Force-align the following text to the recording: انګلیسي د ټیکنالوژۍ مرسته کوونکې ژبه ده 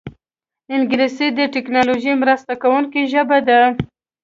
انګلیسي 0.75 1.27
د 1.37 1.39
ټیکنالوژۍ 1.53 2.13
مرسته 2.23 2.53
کوونکې 2.63 3.01
ژبه 3.11 3.37
ده 3.47 3.59